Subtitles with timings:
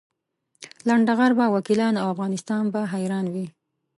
[0.87, 3.45] لنډه غر به وکیلان او افغانستان به حیران وي.